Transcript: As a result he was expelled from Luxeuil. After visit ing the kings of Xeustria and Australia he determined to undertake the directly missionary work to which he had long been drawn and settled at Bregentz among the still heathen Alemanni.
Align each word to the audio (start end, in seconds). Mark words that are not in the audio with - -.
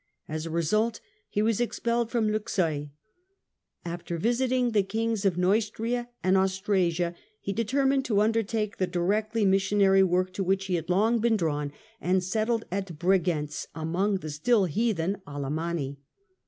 As 0.27 0.47
a 0.47 0.49
result 0.49 0.99
he 1.29 1.43
was 1.43 1.61
expelled 1.61 2.09
from 2.09 2.31
Luxeuil. 2.31 2.89
After 3.85 4.17
visit 4.17 4.51
ing 4.51 4.71
the 4.71 4.81
kings 4.81 5.25
of 5.25 5.35
Xeustria 5.35 6.07
and 6.23 6.35
Australia 6.35 7.13
he 7.39 7.53
determined 7.53 8.03
to 8.05 8.19
undertake 8.19 8.77
the 8.77 8.87
directly 8.87 9.45
missionary 9.45 10.01
work 10.01 10.33
to 10.33 10.43
which 10.43 10.65
he 10.65 10.73
had 10.73 10.89
long 10.89 11.19
been 11.19 11.37
drawn 11.37 11.71
and 12.01 12.23
settled 12.23 12.65
at 12.71 12.97
Bregentz 12.97 13.67
among 13.75 14.15
the 14.15 14.31
still 14.31 14.65
heathen 14.65 15.21
Alemanni. 15.27 15.99